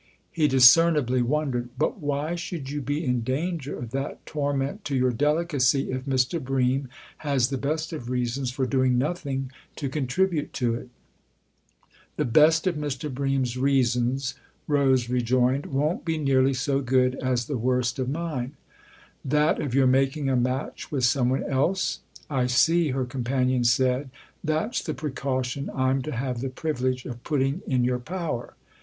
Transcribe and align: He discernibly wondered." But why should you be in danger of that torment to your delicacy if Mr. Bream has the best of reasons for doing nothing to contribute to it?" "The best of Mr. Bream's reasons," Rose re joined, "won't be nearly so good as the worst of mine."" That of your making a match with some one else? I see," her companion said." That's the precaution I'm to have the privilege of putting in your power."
He 0.31 0.47
discernibly 0.47 1.21
wondered." 1.21 1.69
But 1.77 1.99
why 1.99 2.33
should 2.33 2.71
you 2.71 2.81
be 2.81 3.05
in 3.05 3.21
danger 3.21 3.77
of 3.77 3.91
that 3.91 4.25
torment 4.25 4.83
to 4.85 4.95
your 4.95 5.11
delicacy 5.11 5.91
if 5.91 6.05
Mr. 6.05 6.43
Bream 6.43 6.89
has 7.19 7.49
the 7.49 7.57
best 7.59 7.93
of 7.93 8.09
reasons 8.09 8.49
for 8.49 8.65
doing 8.65 8.97
nothing 8.97 9.51
to 9.75 9.89
contribute 9.89 10.53
to 10.53 10.73
it?" 10.73 10.89
"The 12.17 12.25
best 12.25 12.65
of 12.65 12.77
Mr. 12.77 13.13
Bream's 13.13 13.59
reasons," 13.59 14.33
Rose 14.67 15.07
re 15.07 15.21
joined, 15.21 15.67
"won't 15.67 16.03
be 16.03 16.17
nearly 16.17 16.55
so 16.55 16.81
good 16.81 17.13
as 17.21 17.45
the 17.45 17.55
worst 17.59 17.99
of 17.99 18.09
mine."" 18.09 18.53
That 19.39 19.61
of 19.61 19.75
your 19.75 19.85
making 19.85 20.29
a 20.31 20.35
match 20.35 20.91
with 20.91 21.03
some 21.05 21.29
one 21.29 21.43
else? 21.43 21.99
I 22.27 22.47
see," 22.47 22.89
her 22.89 23.05
companion 23.05 23.63
said." 23.65 24.09
That's 24.43 24.81
the 24.81 24.95
precaution 24.95 25.69
I'm 25.71 26.01
to 26.01 26.11
have 26.11 26.41
the 26.41 26.49
privilege 26.49 27.05
of 27.05 27.23
putting 27.23 27.61
in 27.67 27.83
your 27.83 27.99
power." 27.99 28.55